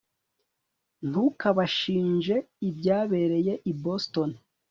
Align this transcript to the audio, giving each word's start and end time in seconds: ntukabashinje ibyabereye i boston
ntukabashinje 1.09 2.35
ibyabereye 2.69 3.53
i 3.71 3.73
boston 3.83 4.29